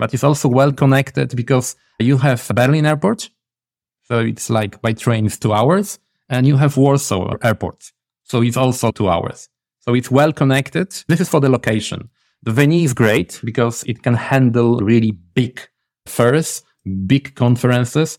but 0.00 0.14
it's 0.14 0.24
also 0.24 0.48
well 0.48 0.72
connected 0.72 1.36
because 1.36 1.76
you 1.98 2.16
have 2.16 2.50
Berlin 2.54 2.86
airport. 2.86 3.28
So 4.04 4.18
it's 4.20 4.48
like 4.48 4.80
by 4.80 4.94
train 4.94 5.26
it's 5.26 5.38
two 5.38 5.52
hours 5.52 5.98
and 6.30 6.46
you 6.46 6.56
have 6.56 6.78
Warsaw 6.78 7.36
airport. 7.42 7.92
So 8.24 8.42
it's 8.42 8.56
also 8.56 8.90
two 8.90 9.10
hours. 9.10 9.48
So 9.80 9.94
it's 9.94 10.10
well 10.10 10.32
connected. 10.32 10.88
This 11.06 11.20
is 11.20 11.28
for 11.28 11.40
the 11.40 11.50
location. 11.50 12.08
The 12.42 12.50
venue 12.50 12.82
is 12.82 12.94
great 12.94 13.40
because 13.44 13.84
it 13.84 14.02
can 14.02 14.14
handle 14.14 14.78
really 14.78 15.12
big 15.34 15.60
fairs, 16.06 16.62
big 17.06 17.34
conferences, 17.34 18.18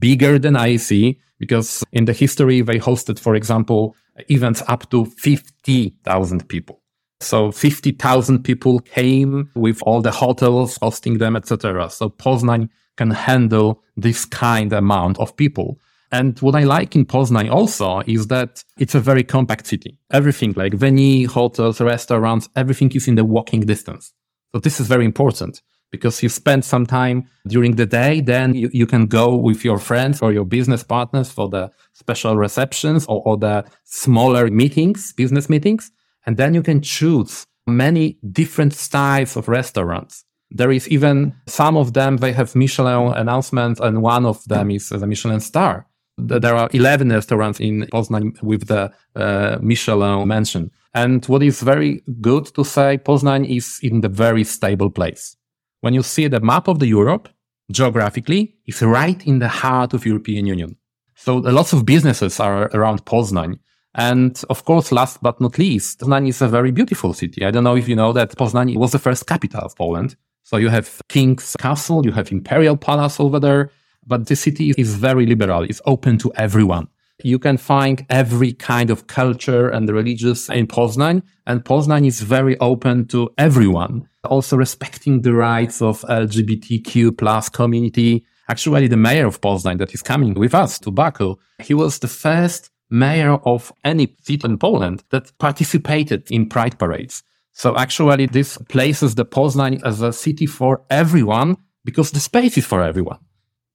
bigger 0.00 0.38
than 0.38 0.54
IAC 0.54 1.16
because 1.38 1.84
in 1.92 2.04
the 2.06 2.12
history 2.12 2.60
they 2.62 2.78
hosted, 2.78 3.18
for 3.18 3.34
example, 3.34 3.94
events 4.28 4.62
up 4.68 4.90
to 4.90 5.04
50,000 5.06 6.48
people. 6.48 6.80
So 7.20 7.52
50,000 7.52 8.42
people 8.42 8.80
came 8.80 9.50
with 9.54 9.82
all 9.82 10.00
the 10.00 10.10
hotels 10.10 10.78
hosting 10.80 11.18
them, 11.18 11.36
etc. 11.36 11.90
So 11.90 12.08
Poznan 12.08 12.68
can 12.96 13.10
handle 13.10 13.82
this 13.96 14.24
kind 14.24 14.72
amount 14.72 15.18
of 15.18 15.36
people. 15.36 15.78
And 16.12 16.38
what 16.40 16.56
I 16.56 16.64
like 16.64 16.96
in 16.96 17.06
Poznan 17.06 17.50
also 17.50 18.00
is 18.06 18.26
that 18.28 18.64
it's 18.78 18.94
a 18.94 19.00
very 19.00 19.22
compact 19.22 19.66
city. 19.66 19.98
Everything 20.10 20.54
like 20.56 20.74
venue, 20.74 21.28
hotels, 21.28 21.80
restaurants, 21.80 22.48
everything 22.56 22.90
is 22.92 23.06
in 23.06 23.14
the 23.14 23.24
walking 23.24 23.60
distance. 23.60 24.12
So 24.52 24.60
this 24.60 24.80
is 24.80 24.88
very 24.88 25.04
important 25.04 25.62
because 25.90 26.22
you 26.22 26.28
spend 26.28 26.64
some 26.64 26.86
time 26.86 27.28
during 27.46 27.76
the 27.76 27.86
day, 27.86 28.20
then 28.20 28.54
you, 28.54 28.70
you 28.72 28.86
can 28.86 29.06
go 29.06 29.34
with 29.34 29.64
your 29.64 29.78
friends 29.78 30.22
or 30.22 30.32
your 30.32 30.44
business 30.44 30.82
partners 30.82 31.30
for 31.30 31.48
the 31.48 31.70
special 31.92 32.36
receptions 32.36 33.06
or, 33.06 33.22
or 33.24 33.36
the 33.36 33.64
smaller 33.84 34.48
meetings, 34.48 35.12
business 35.12 35.48
meetings. 35.48 35.90
And 36.26 36.36
then 36.36 36.54
you 36.54 36.62
can 36.62 36.80
choose 36.80 37.46
many 37.66 38.18
different 38.32 38.72
styles 38.74 39.36
of 39.36 39.48
restaurants. 39.48 40.24
There 40.50 40.72
is 40.72 40.88
even 40.88 41.34
some 41.46 41.76
of 41.76 41.92
them, 41.92 42.16
they 42.16 42.32
have 42.32 42.56
Michelin 42.56 43.12
announcements, 43.14 43.80
and 43.80 44.02
one 44.02 44.26
of 44.26 44.44
them 44.44 44.70
is 44.70 44.88
the 44.88 45.06
Michelin 45.06 45.40
star. 45.40 45.86
There 46.18 46.54
are 46.54 46.68
11 46.72 47.08
restaurants 47.10 47.60
in 47.60 47.86
Poznan 47.92 48.42
with 48.42 48.66
the 48.66 48.92
uh, 49.14 49.58
Michelin 49.62 50.26
mention. 50.26 50.70
And 50.92 51.24
what 51.26 51.42
is 51.42 51.62
very 51.62 52.02
good 52.20 52.46
to 52.54 52.64
say, 52.64 52.98
Poznan 52.98 53.48
is 53.48 53.78
in 53.82 54.00
the 54.00 54.08
very 54.08 54.44
stable 54.44 54.90
place. 54.90 55.36
When 55.80 55.94
you 55.94 56.02
see 56.02 56.28
the 56.28 56.40
map 56.40 56.68
of 56.68 56.78
the 56.78 56.86
Europe, 56.86 57.28
geographically, 57.70 58.56
it's 58.66 58.82
right 58.82 59.26
in 59.26 59.38
the 59.38 59.48
heart 59.48 59.94
of 59.94 60.04
European 60.04 60.46
Union. 60.46 60.76
So 61.14 61.36
lots 61.36 61.72
of 61.72 61.86
businesses 61.86 62.40
are 62.40 62.70
around 62.74 63.04
Poznan. 63.04 63.58
And 63.94 64.40
of 64.48 64.64
course, 64.64 64.92
last 64.92 65.22
but 65.22 65.40
not 65.40 65.58
least, 65.58 66.00
Poznań 66.00 66.28
is 66.28 66.42
a 66.42 66.48
very 66.48 66.70
beautiful 66.70 67.12
city. 67.12 67.44
I 67.44 67.50
don't 67.50 67.64
know 67.64 67.76
if 67.76 67.88
you 67.88 67.96
know 67.96 68.12
that 68.12 68.36
Poznań 68.36 68.76
was 68.76 68.92
the 68.92 68.98
first 68.98 69.26
capital 69.26 69.60
of 69.60 69.74
Poland. 69.74 70.16
So 70.42 70.58
you 70.58 70.68
have 70.68 71.00
King's 71.08 71.56
Castle, 71.58 72.04
you 72.04 72.12
have 72.12 72.30
Imperial 72.30 72.76
Palace 72.76 73.18
over 73.18 73.40
there, 73.40 73.70
but 74.06 74.26
the 74.26 74.36
city 74.36 74.74
is 74.76 74.94
very 74.94 75.26
liberal. 75.26 75.62
It's 75.64 75.80
open 75.86 76.18
to 76.18 76.32
everyone. 76.36 76.88
You 77.24 77.38
can 77.38 77.56
find 77.56 78.04
every 78.08 78.52
kind 78.52 78.90
of 78.90 79.06
culture 79.06 79.68
and 79.68 79.88
religious 79.88 80.48
in 80.48 80.66
Poznań, 80.66 81.22
and 81.46 81.64
Poznań 81.64 82.06
is 82.06 82.20
very 82.20 82.58
open 82.58 83.06
to 83.08 83.30
everyone, 83.36 84.08
also 84.24 84.56
respecting 84.56 85.22
the 85.22 85.34
rights 85.34 85.82
of 85.82 86.02
LGBTQ 86.02 87.18
plus 87.18 87.48
community. 87.48 88.24
Actually, 88.48 88.88
the 88.88 88.96
mayor 88.96 89.26
of 89.26 89.40
Poznań 89.40 89.78
that 89.78 89.94
is 89.94 90.02
coming 90.02 90.34
with 90.34 90.54
us 90.54 90.78
to 90.80 90.90
Baku, 90.90 91.36
he 91.60 91.74
was 91.74 91.98
the 91.98 92.08
first 92.08 92.70
mayor 92.90 93.38
of 93.44 93.72
any 93.84 94.16
city 94.22 94.40
in 94.44 94.58
Poland 94.58 95.04
that 95.10 95.36
participated 95.38 96.30
in 96.30 96.48
pride 96.48 96.78
parades. 96.78 97.22
So 97.52 97.76
actually 97.76 98.26
this 98.26 98.58
places 98.68 99.14
the 99.14 99.24
Poznań 99.24 99.80
as 99.84 100.00
a 100.00 100.12
city 100.12 100.46
for 100.46 100.82
everyone 100.88 101.56
because 101.84 102.10
the 102.10 102.20
space 102.20 102.56
is 102.58 102.66
for 102.66 102.82
everyone. 102.82 103.18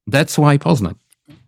That's 0.06 0.38
why 0.38 0.58
Poznań. 0.58 0.96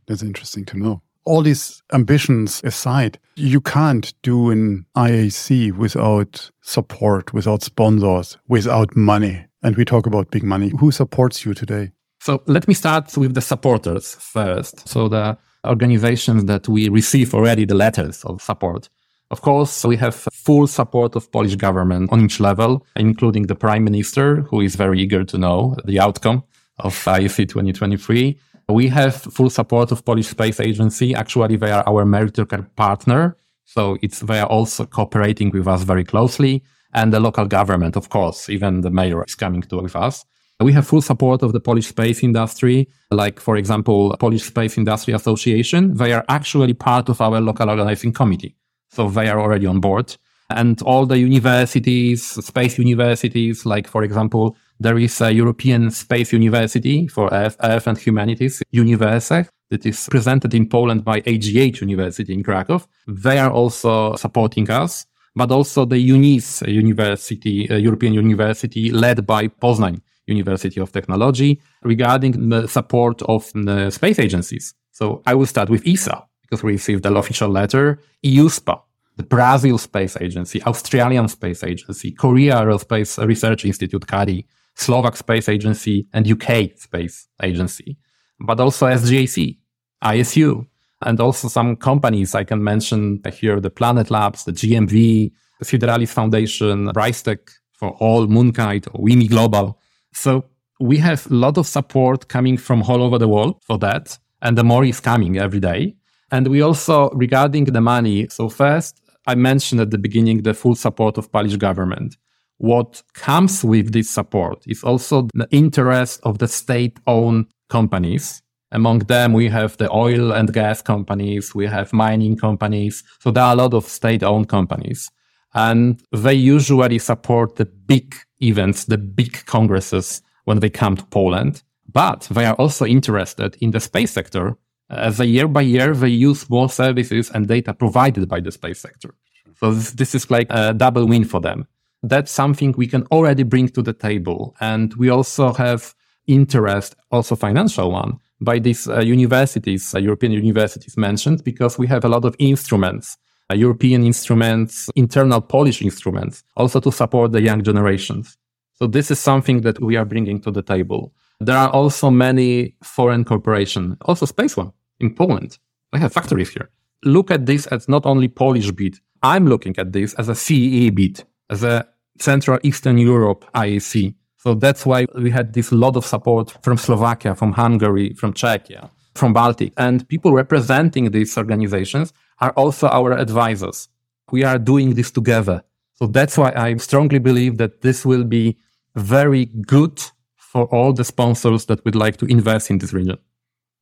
That's 0.06 0.22
interesting 0.22 0.64
to 0.66 0.78
know. 0.78 1.02
All 1.28 1.42
these 1.42 1.82
ambitions 1.92 2.62
aside, 2.64 3.18
you 3.36 3.60
can't 3.60 4.14
do 4.22 4.50
an 4.50 4.86
IAC 4.96 5.76
without 5.76 6.50
support, 6.62 7.34
without 7.34 7.62
sponsors, 7.62 8.38
without 8.48 8.96
money. 8.96 9.44
And 9.62 9.76
we 9.76 9.84
talk 9.84 10.06
about 10.06 10.30
big 10.30 10.42
money. 10.42 10.72
Who 10.80 10.90
supports 10.90 11.44
you 11.44 11.52
today? 11.52 11.90
So 12.20 12.42
let 12.46 12.66
me 12.66 12.72
start 12.72 13.14
with 13.18 13.34
the 13.34 13.42
supporters 13.42 14.14
first. 14.14 14.88
So 14.88 15.08
the 15.08 15.36
organizations 15.66 16.46
that 16.46 16.66
we 16.66 16.88
receive 16.88 17.34
already 17.34 17.66
the 17.66 17.74
letters 17.74 18.24
of 18.24 18.40
support. 18.40 18.88
Of 19.30 19.42
course, 19.42 19.84
we 19.84 19.96
have 19.96 20.14
full 20.14 20.66
support 20.66 21.14
of 21.14 21.30
Polish 21.30 21.56
government 21.56 22.10
on 22.10 22.24
each 22.24 22.40
level, 22.40 22.86
including 22.96 23.48
the 23.48 23.54
prime 23.54 23.84
minister, 23.84 24.46
who 24.48 24.62
is 24.62 24.76
very 24.76 24.98
eager 25.02 25.24
to 25.24 25.36
know 25.36 25.76
the 25.84 26.00
outcome 26.00 26.44
of 26.78 26.94
IAC 26.94 27.48
2023. 27.48 28.38
We 28.70 28.88
have 28.88 29.14
full 29.14 29.48
support 29.48 29.92
of 29.92 30.04
Polish 30.04 30.28
Space 30.28 30.60
Agency. 30.60 31.14
Actually, 31.14 31.56
they 31.56 31.70
are 31.70 31.84
our 31.86 32.04
meritocratic 32.04 32.76
partner. 32.76 33.36
So 33.64 33.96
it's, 34.02 34.20
they 34.20 34.40
are 34.40 34.46
also 34.46 34.84
cooperating 34.84 35.50
with 35.50 35.66
us 35.66 35.84
very 35.84 36.04
closely. 36.04 36.62
And 36.92 37.12
the 37.12 37.20
local 37.20 37.46
government, 37.46 37.96
of 37.96 38.10
course, 38.10 38.50
even 38.50 38.82
the 38.82 38.90
mayor 38.90 39.24
is 39.24 39.34
coming 39.34 39.62
to 39.62 39.78
with 39.78 39.96
us. 39.96 40.24
We 40.60 40.72
have 40.72 40.86
full 40.86 41.02
support 41.02 41.42
of 41.42 41.52
the 41.52 41.60
Polish 41.60 41.86
space 41.86 42.22
industry, 42.22 42.88
like, 43.10 43.40
for 43.40 43.56
example, 43.56 44.16
Polish 44.18 44.42
Space 44.42 44.76
Industry 44.76 45.14
Association. 45.14 45.94
They 45.94 46.12
are 46.12 46.24
actually 46.28 46.74
part 46.74 47.08
of 47.08 47.20
our 47.20 47.40
local 47.40 47.70
organizing 47.70 48.12
committee. 48.12 48.56
So 48.90 49.08
they 49.08 49.28
are 49.28 49.40
already 49.40 49.66
on 49.66 49.80
board. 49.80 50.16
And 50.50 50.80
all 50.82 51.06
the 51.06 51.18
universities, 51.18 52.24
space 52.24 52.78
universities, 52.78 53.64
like, 53.64 53.86
for 53.86 54.02
example, 54.02 54.56
there 54.80 54.98
is 54.98 55.20
a 55.20 55.32
European 55.32 55.90
Space 55.90 56.32
University 56.32 57.08
for 57.08 57.28
Earth, 57.32 57.56
Earth 57.62 57.86
and 57.86 57.98
Humanities, 57.98 58.62
UNIVERSEH, 58.72 59.48
that 59.70 59.84
is 59.84 60.08
presented 60.10 60.54
in 60.54 60.68
Poland 60.68 61.04
by 61.04 61.18
AGH 61.26 61.80
University 61.80 62.32
in 62.32 62.42
Krakow. 62.42 62.80
They 63.06 63.38
are 63.38 63.50
also 63.50 64.16
supporting 64.16 64.70
us, 64.70 65.06
but 65.34 65.50
also 65.50 65.84
the 65.84 65.98
EUNICE 65.98 66.62
University, 66.66 67.68
uh, 67.70 67.76
European 67.76 68.14
University 68.14 68.90
led 68.90 69.26
by 69.26 69.48
Poznań 69.48 70.00
University 70.26 70.80
of 70.80 70.92
Technology 70.92 71.60
regarding 71.82 72.48
the 72.48 72.66
support 72.66 73.22
of 73.22 73.50
the 73.54 73.90
space 73.90 74.18
agencies. 74.18 74.74
So 74.92 75.22
I 75.26 75.34
will 75.34 75.46
start 75.46 75.70
with 75.70 75.86
ESA 75.86 76.24
because 76.42 76.62
we 76.62 76.72
received 76.72 77.04
an 77.06 77.16
official 77.16 77.50
letter, 77.50 77.98
EUSPA, 78.24 78.80
the 79.16 79.22
Brazil 79.24 79.76
Space 79.78 80.16
Agency, 80.20 80.62
Australian 80.62 81.28
Space 81.28 81.62
Agency, 81.64 82.12
Korea 82.12 82.56
Aerospace 82.56 83.24
Research 83.26 83.64
Institute, 83.64 84.06
KARI, 84.06 84.46
Slovak 84.78 85.16
Space 85.16 85.48
Agency, 85.48 86.06
and 86.12 86.26
UK 86.26 86.70
Space 86.76 87.28
Agency, 87.42 87.96
but 88.40 88.60
also 88.60 88.86
SGAC, 88.86 89.58
ISU, 90.02 90.66
and 91.02 91.20
also 91.20 91.48
some 91.48 91.76
companies 91.76 92.34
I 92.34 92.44
can 92.44 92.62
mention 92.62 93.20
here, 93.32 93.60
the 93.60 93.70
Planet 93.70 94.10
Labs, 94.10 94.44
the 94.44 94.52
GMV, 94.52 95.32
the 95.58 95.64
Federalis 95.64 96.12
Foundation, 96.12 96.88
Brightech 96.88 97.50
for 97.72 97.90
all 98.00 98.26
Moonkite, 98.26 98.88
or 98.94 99.04
WIMI 99.04 99.28
Global, 99.28 99.78
so 100.12 100.44
we 100.80 100.98
have 100.98 101.30
a 101.30 101.34
lot 101.34 101.58
of 101.58 101.66
support 101.66 102.28
coming 102.28 102.56
from 102.56 102.82
all 102.82 103.02
over 103.02 103.18
the 103.18 103.28
world 103.28 103.62
for 103.62 103.78
that. 103.78 104.18
And 104.42 104.56
the 104.56 104.64
more 104.64 104.84
is 104.84 105.00
coming 105.00 105.38
every 105.38 105.60
day. 105.60 105.96
And 106.30 106.48
we 106.48 106.60
also, 106.62 107.10
regarding 107.10 107.64
the 107.64 107.80
money, 107.80 108.28
so 108.28 108.48
first, 108.48 109.00
I 109.26 109.34
mentioned 109.34 109.80
at 109.80 109.90
the 109.90 109.98
beginning 109.98 110.42
the 110.42 110.54
full 110.54 110.74
support 110.74 111.18
of 111.18 111.32
Polish 111.32 111.56
government. 111.56 112.16
What 112.58 113.02
comes 113.14 113.64
with 113.64 113.92
this 113.92 114.10
support 114.10 114.62
is 114.66 114.82
also 114.82 115.28
the 115.34 115.48
interest 115.50 116.20
of 116.24 116.38
the 116.38 116.48
state-owned 116.48 117.46
companies. 117.68 118.42
Among 118.70 119.00
them, 119.00 119.32
we 119.32 119.48
have 119.48 119.76
the 119.76 119.90
oil 119.90 120.32
and 120.32 120.52
gas 120.52 120.82
companies, 120.82 121.54
we 121.54 121.66
have 121.66 121.92
mining 121.92 122.36
companies. 122.36 123.02
So 123.20 123.30
there 123.30 123.44
are 123.44 123.52
a 123.52 123.56
lot 123.56 123.74
of 123.74 123.84
state-owned 123.84 124.48
companies. 124.48 125.10
And 125.54 126.02
they 126.12 126.34
usually 126.34 126.98
support 126.98 127.56
the 127.56 127.64
big 127.64 128.14
events, 128.42 128.84
the 128.84 128.98
big 128.98 129.46
congresses 129.46 130.20
when 130.44 130.60
they 130.60 130.70
come 130.70 130.96
to 130.96 131.04
Poland. 131.06 131.62
But 131.90 132.28
they 132.30 132.44
are 132.44 132.54
also 132.54 132.84
interested 132.84 133.56
in 133.60 133.70
the 133.70 133.80
space 133.80 134.10
sector 134.10 134.58
as 134.90 135.20
a 135.20 135.26
year 135.26 135.48
by 135.48 135.62
year 135.62 135.94
they 135.94 136.08
use 136.08 136.48
more 136.48 136.68
services 136.68 137.30
and 137.30 137.46
data 137.46 137.74
provided 137.74 138.28
by 138.28 138.40
the 138.40 138.50
space 138.50 138.80
sector. 138.80 139.14
So 139.56 139.72
this, 139.72 139.92
this 139.92 140.14
is 140.14 140.30
like 140.30 140.46
a 140.50 140.72
double 140.72 141.06
win 141.06 141.24
for 141.24 141.40
them. 141.40 141.66
That's 142.02 142.30
something 142.30 142.74
we 142.76 142.86
can 142.86 143.04
already 143.10 143.42
bring 143.42 143.68
to 143.70 143.82
the 143.82 143.92
table. 143.92 144.54
And 144.60 144.94
we 144.94 145.08
also 145.08 145.52
have 145.54 145.94
interest, 146.26 146.94
also 147.10 147.34
financial 147.34 147.90
one, 147.90 148.18
by 148.40 148.58
these 148.58 148.88
uh, 148.88 149.00
universities, 149.00 149.94
uh, 149.94 149.98
European 149.98 150.32
universities 150.32 150.96
mentioned, 150.96 151.42
because 151.42 151.78
we 151.78 151.86
have 151.88 152.04
a 152.04 152.08
lot 152.08 152.24
of 152.24 152.36
instruments, 152.38 153.16
uh, 153.50 153.54
European 153.54 154.04
instruments, 154.04 154.88
internal 154.94 155.40
Polish 155.40 155.82
instruments, 155.82 156.44
also 156.56 156.80
to 156.80 156.92
support 156.92 157.32
the 157.32 157.40
young 157.40 157.64
generations. 157.64 158.36
So 158.74 158.86
this 158.86 159.10
is 159.10 159.18
something 159.18 159.62
that 159.62 159.80
we 159.80 159.96
are 159.96 160.04
bringing 160.04 160.40
to 160.42 160.52
the 160.52 160.62
table. 160.62 161.12
There 161.40 161.56
are 161.56 161.70
also 161.70 162.10
many 162.10 162.76
foreign 162.82 163.24
corporations, 163.24 163.96
also 164.02 164.26
space 164.26 164.56
one 164.56 164.72
in 165.00 165.14
Poland. 165.14 165.58
They 165.92 165.98
have 165.98 166.12
factories 166.12 166.50
here. 166.50 166.70
Look 167.04 167.30
at 167.30 167.46
this 167.46 167.66
as 167.66 167.88
not 167.88 168.06
only 168.06 168.28
Polish 168.28 168.70
bid. 168.72 168.98
I'm 169.22 169.46
looking 169.48 169.76
at 169.78 169.92
this 169.92 170.14
as 170.14 170.28
a 170.28 170.34
CEE 170.34 170.90
bid, 170.90 171.24
a 171.50 171.86
Central 172.18 172.58
Eastern 172.62 172.98
Europe 172.98 173.44
IAC. 173.54 174.14
So 174.38 174.54
that's 174.54 174.86
why 174.86 175.06
we 175.14 175.30
had 175.30 175.52
this 175.52 175.72
lot 175.72 175.96
of 175.96 176.04
support 176.04 176.56
from 176.62 176.76
Slovakia, 176.76 177.34
from 177.34 177.52
Hungary, 177.52 178.14
from 178.14 178.32
Czechia, 178.32 178.90
from 179.14 179.32
Baltic. 179.32 179.72
And 179.76 180.08
people 180.08 180.32
representing 180.32 181.10
these 181.10 181.36
organizations 181.36 182.12
are 182.40 182.52
also 182.52 182.88
our 182.88 183.12
advisors. 183.12 183.88
We 184.30 184.44
are 184.44 184.58
doing 184.58 184.94
this 184.94 185.10
together. 185.10 185.62
So 185.94 186.06
that's 186.06 186.38
why 186.38 186.52
I 186.54 186.76
strongly 186.76 187.18
believe 187.18 187.58
that 187.58 187.80
this 187.80 188.06
will 188.06 188.24
be 188.24 188.56
very 188.94 189.46
good 189.46 190.00
for 190.36 190.66
all 190.66 190.92
the 190.92 191.04
sponsors 191.04 191.66
that 191.66 191.84
would 191.84 191.96
like 191.96 192.16
to 192.18 192.26
invest 192.26 192.70
in 192.70 192.78
this 192.78 192.92
region. 192.92 193.18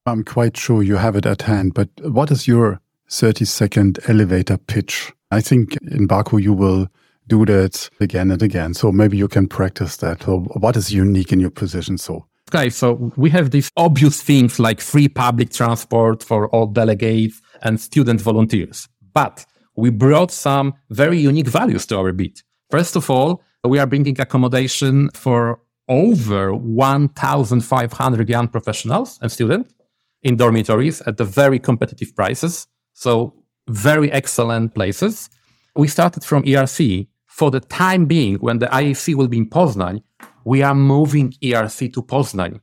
I'm 0.07 0.25
quite 0.25 0.57
sure 0.57 0.83
you 0.83 0.97
have 0.97 1.17
it 1.17 1.27
at 1.27 1.43
hand, 1.43 1.75
but 1.75 1.89
what 2.03 2.31
is 2.31 2.47
your 2.47 2.81
30 3.11 3.45
second 3.45 3.99
elevator 4.09 4.57
pitch? 4.57 5.13
I 5.31 5.41
think 5.41 5.77
in 5.83 6.07
Baku 6.07 6.39
you 6.39 6.53
will 6.53 6.89
do 7.29 7.45
that 7.47 7.91
again 8.01 8.31
and 8.31 8.43
again. 8.43 8.75
So 8.75 8.93
maybe 8.93 9.17
you 9.17 9.29
can 9.29 9.49
practice 9.49 9.97
that. 9.99 10.23
So 10.23 10.41
what 10.61 10.77
is 10.77 10.93
unique 10.93 11.33
in 11.33 11.41
your 11.41 11.51
position? 11.51 11.99
So 11.99 12.27
Okay, 12.55 12.71
so 12.71 13.13
we 13.17 13.29
have 13.31 13.51
these 13.51 13.73
obvious 13.77 14.23
things 14.23 14.61
like 14.61 14.81
free 14.81 15.09
public 15.09 15.51
transport 15.51 16.23
for 16.23 16.49
all 16.51 16.67
delegates 16.67 17.43
and 17.63 17.81
student 17.81 18.21
volunteers. 18.21 18.89
But 19.13 19.45
we 19.75 19.91
brought 19.91 20.31
some 20.31 20.75
very 20.91 21.19
unique 21.19 21.49
values 21.49 21.87
to 21.87 21.99
our 21.99 22.13
bid. 22.13 22.43
First 22.71 22.95
of 22.95 23.11
all, 23.11 23.43
we 23.65 23.81
are 23.81 23.87
bringing 23.87 24.21
accommodation 24.21 25.11
for 25.13 25.61
over 25.89 26.55
1,500 26.55 28.29
young 28.29 28.49
professionals 28.49 29.19
and 29.21 29.31
students 29.31 29.75
in 30.23 30.37
dormitories 30.37 31.01
at 31.03 31.17
the 31.17 31.25
very 31.25 31.59
competitive 31.59 32.15
prices. 32.15 32.69
So 32.93 33.35
very 33.69 34.11
excellent 34.13 34.75
places. 34.75 35.31
We 35.75 35.89
started 35.89 36.25
from 36.25 36.45
ERC. 36.45 37.09
For 37.37 37.51
the 37.51 37.61
time 37.61 38.07
being, 38.07 38.37
when 38.37 38.61
the 38.61 38.67
IAC 38.69 39.15
will 39.15 39.29
be 39.29 39.37
in 39.37 39.51
Poznań, 39.51 40.03
we 40.47 40.63
are 40.63 40.75
moving 40.75 41.35
ERC 41.43 41.93
to 41.93 42.01
Poznań. 42.01 42.61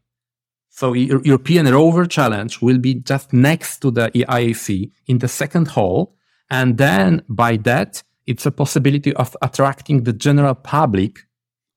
So 0.72 0.94
European 0.94 1.68
Rover 1.72 2.08
Challenge 2.08 2.60
will 2.60 2.80
be 2.80 2.96
just 2.96 3.32
next 3.34 3.84
to 3.84 3.92
the 3.92 4.10
IAC 4.16 4.90
in 5.06 5.20
the 5.20 5.28
second 5.28 5.68
hall. 5.68 6.16
And 6.50 6.80
then 6.80 7.22
by 7.30 7.58
that, 7.58 8.02
it's 8.26 8.48
a 8.48 8.52
possibility 8.52 9.14
of 9.14 9.38
attracting 9.44 10.06
the 10.06 10.14
general 10.14 10.56
public 10.56 11.20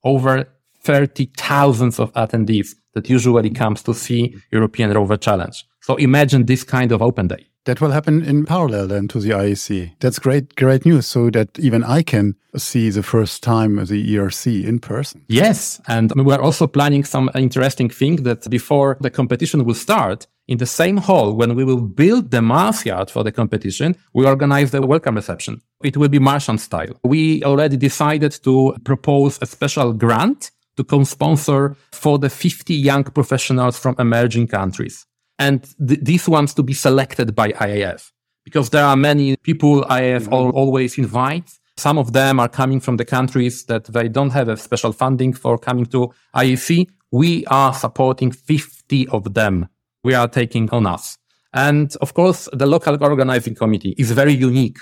over 0.02 0.48
30,000 0.82 2.00
of 2.00 2.10
attendees 2.14 2.76
that 2.94 3.10
usually 3.10 3.50
comes 3.50 3.82
to 3.82 3.92
see 3.92 4.36
European 4.50 4.94
Rover 4.94 5.18
Challenge. 5.18 5.66
So 5.82 5.96
imagine 5.96 6.46
this 6.46 6.64
kind 6.64 6.92
of 6.92 7.02
open 7.02 7.28
day. 7.28 7.46
That 7.66 7.80
will 7.80 7.90
happen 7.90 8.24
in 8.24 8.46
parallel 8.46 8.86
then 8.86 9.08
to 9.08 9.18
the 9.18 9.30
IAC. 9.30 9.92
That's 9.98 10.20
great, 10.20 10.54
great 10.54 10.86
news. 10.86 11.06
So 11.06 11.30
that 11.30 11.58
even 11.58 11.82
I 11.82 12.02
can 12.02 12.36
see 12.56 12.90
the 12.90 13.02
first 13.02 13.42
time 13.42 13.76
the 13.84 14.14
ERC 14.14 14.64
in 14.64 14.78
person. 14.78 15.24
Yes. 15.28 15.80
And 15.88 16.12
we're 16.14 16.40
also 16.40 16.68
planning 16.68 17.04
some 17.04 17.28
interesting 17.34 17.90
thing 17.90 18.22
that 18.22 18.48
before 18.48 18.96
the 19.00 19.10
competition 19.10 19.64
will 19.64 19.74
start, 19.74 20.28
in 20.46 20.58
the 20.58 20.66
same 20.66 20.98
hall, 20.98 21.32
when 21.32 21.56
we 21.56 21.64
will 21.64 21.80
build 21.80 22.30
the 22.30 22.40
yard 22.84 23.10
for 23.10 23.24
the 23.24 23.32
competition, 23.32 23.96
we 24.14 24.24
organize 24.24 24.70
the 24.70 24.80
welcome 24.86 25.16
reception. 25.16 25.60
It 25.82 25.96
will 25.96 26.08
be 26.08 26.20
Martian 26.20 26.58
style. 26.58 26.94
We 27.02 27.42
already 27.42 27.76
decided 27.76 28.32
to 28.44 28.76
propose 28.84 29.40
a 29.42 29.46
special 29.46 29.92
grant 29.92 30.52
to 30.76 30.84
co-sponsor 30.84 31.76
for 31.90 32.18
the 32.20 32.30
50 32.30 32.74
young 32.74 33.02
professionals 33.02 33.76
from 33.76 33.96
emerging 33.98 34.46
countries. 34.46 35.04
And 35.38 35.62
th- 35.86 36.00
these 36.02 36.28
ones 36.28 36.54
to 36.54 36.62
be 36.62 36.72
selected 36.72 37.34
by 37.34 37.52
IAF 37.52 38.12
because 38.44 38.70
there 38.70 38.84
are 38.84 38.96
many 38.96 39.36
people 39.36 39.82
IAF 39.84 40.22
mm-hmm. 40.22 40.32
al- 40.32 40.50
always 40.50 40.96
invites. 40.98 41.60
Some 41.76 41.98
of 41.98 42.12
them 42.12 42.40
are 42.40 42.48
coming 42.48 42.80
from 42.80 42.96
the 42.96 43.04
countries 43.04 43.64
that 43.64 43.84
they 43.84 44.08
don't 44.08 44.30
have 44.30 44.48
a 44.48 44.56
special 44.56 44.92
funding 44.92 45.34
for 45.34 45.58
coming 45.58 45.86
to 45.86 46.10
IAC. 46.34 46.88
We 47.10 47.44
are 47.46 47.74
supporting 47.74 48.30
50 48.30 49.08
of 49.08 49.34
them. 49.34 49.68
We 50.02 50.14
are 50.14 50.28
taking 50.28 50.70
on 50.70 50.86
us. 50.86 51.18
And 51.52 51.94
of 52.00 52.14
course, 52.14 52.48
the 52.52 52.66
local 52.66 52.96
organizing 53.02 53.54
committee 53.54 53.94
is 53.98 54.12
very 54.12 54.32
unique 54.32 54.78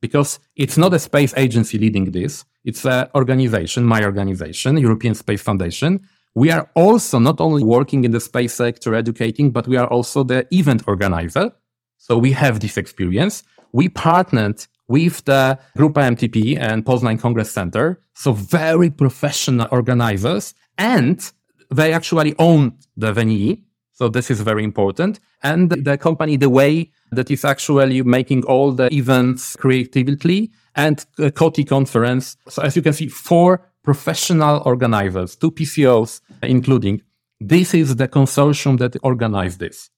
because 0.00 0.38
it's 0.56 0.76
not 0.76 0.92
a 0.92 0.98
space 0.98 1.32
agency 1.36 1.78
leading 1.78 2.10
this. 2.10 2.44
It's 2.64 2.84
an 2.84 3.08
organization, 3.14 3.84
my 3.84 4.04
organization, 4.04 4.76
European 4.76 5.14
Space 5.14 5.42
Foundation. 5.42 6.00
We 6.34 6.50
are 6.50 6.68
also 6.74 7.18
not 7.18 7.40
only 7.40 7.62
working 7.62 8.04
in 8.04 8.10
the 8.10 8.20
space 8.20 8.54
sector 8.54 8.94
educating, 8.94 9.52
but 9.52 9.68
we 9.68 9.76
are 9.76 9.86
also 9.86 10.24
the 10.24 10.46
event 10.52 10.82
organizer. 10.88 11.52
So 11.98 12.18
we 12.18 12.32
have 12.32 12.60
this 12.60 12.76
experience. 12.76 13.44
We 13.72 13.88
partnered 13.88 14.66
with 14.88 15.24
the 15.24 15.58
Grupa 15.78 16.02
MTP 16.14 16.58
and 16.58 16.84
Poznań 16.84 17.20
Congress 17.20 17.50
Center. 17.50 18.00
So 18.14 18.32
very 18.32 18.90
professional 18.90 19.68
organizers 19.70 20.54
and 20.76 21.32
they 21.70 21.92
actually 21.92 22.34
own 22.38 22.74
the 22.96 23.12
venue. 23.12 23.56
So 23.92 24.08
this 24.08 24.30
is 24.30 24.40
very 24.40 24.64
important. 24.64 25.20
And 25.42 25.70
the 25.70 25.96
company, 25.96 26.36
the 26.36 26.50
way 26.50 26.90
that 27.12 27.30
is 27.30 27.44
actually 27.44 28.02
making 28.02 28.44
all 28.44 28.72
the 28.72 28.92
events 28.92 29.56
creatively 29.56 30.50
and 30.74 31.04
COTI 31.34 31.64
conference. 31.64 32.36
So 32.48 32.62
as 32.62 32.74
you 32.74 32.82
can 32.82 32.92
see, 32.92 33.08
four 33.08 33.60
professional 33.84 34.62
organizers, 34.64 35.36
two 35.36 35.50
PCOs 35.50 36.20
including. 36.42 37.02
This 37.40 37.74
is 37.74 37.96
the 37.96 38.08
consortium 38.08 38.78
that 38.78 38.96
organized 39.02 39.60
this. 39.60 39.90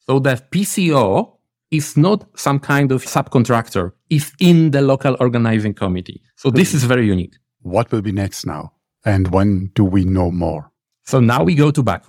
So 0.00 0.18
the 0.18 0.42
PCO 0.50 1.36
is 1.70 1.96
not 1.96 2.26
some 2.36 2.58
kind 2.58 2.90
of 2.92 3.04
subcontractor, 3.04 3.92
it's 4.08 4.32
in 4.40 4.70
the 4.70 4.80
local 4.80 5.16
organizing 5.20 5.74
committee. 5.74 6.22
So 6.36 6.50
this 6.50 6.74
is 6.74 6.84
very 6.84 7.06
unique. 7.06 7.34
What 7.60 7.90
will 7.90 8.02
be 8.02 8.12
next 8.12 8.46
now? 8.46 8.72
And 9.04 9.28
when 9.28 9.70
do 9.74 9.84
we 9.84 10.04
know 10.04 10.30
more? 10.30 10.70
So 11.04 11.20
now 11.20 11.44
we 11.44 11.54
go 11.54 11.70
to 11.70 11.82
Baku 11.82 12.08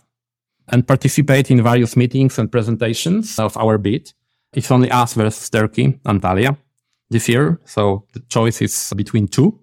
and 0.69 0.87
participate 0.87 1.51
in 1.51 1.63
various 1.63 1.95
meetings 1.95 2.37
and 2.39 2.51
presentations 2.51 3.39
of 3.39 3.57
our 3.57 3.77
bid. 3.77 4.13
It's 4.53 4.71
only 4.71 4.89
us 4.91 5.13
versus 5.13 5.49
Turkey, 5.49 5.99
Antalya 6.05 6.57
this 7.09 7.27
year. 7.29 7.59
So 7.65 8.05
the 8.13 8.19
choice 8.21 8.61
is 8.61 8.93
between 8.95 9.27
two. 9.27 9.59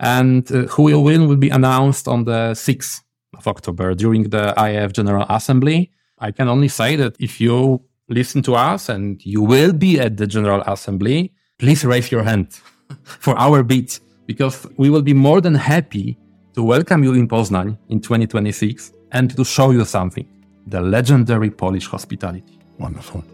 And 0.00 0.50
uh, 0.52 0.62
who 0.68 0.84
will 0.84 1.02
win 1.02 1.28
will 1.28 1.36
be 1.36 1.50
announced 1.50 2.06
on 2.08 2.24
the 2.24 2.52
6th 2.52 3.02
of 3.36 3.46
October 3.46 3.94
during 3.94 4.24
the 4.30 4.54
IAF 4.56 4.92
General 4.92 5.26
Assembly. 5.28 5.90
I 6.18 6.30
can 6.32 6.48
only 6.48 6.68
say 6.68 6.96
that 6.96 7.16
if 7.18 7.40
you 7.40 7.82
listen 8.08 8.42
to 8.42 8.54
us 8.54 8.88
and 8.88 9.24
you 9.24 9.42
will 9.42 9.72
be 9.72 10.00
at 10.00 10.16
the 10.16 10.26
General 10.26 10.62
Assembly, 10.66 11.32
please 11.58 11.84
raise 11.84 12.10
your 12.10 12.22
hand 12.22 12.52
for 13.02 13.38
our 13.38 13.62
bid 13.62 13.98
because 14.26 14.66
we 14.76 14.90
will 14.90 15.02
be 15.02 15.14
more 15.14 15.40
than 15.40 15.54
happy 15.54 16.18
to 16.54 16.62
welcome 16.62 17.04
you 17.04 17.14
in 17.14 17.28
Poznań 17.28 17.76
in 17.88 18.00
2026 18.00 18.92
and 19.12 19.34
to 19.36 19.44
show 19.44 19.70
you 19.70 19.84
something 19.84 20.26
the 20.66 20.80
legendary 20.80 21.50
Polish 21.50 21.86
hospitality. 21.86 22.58
Wonderful. 22.78 23.24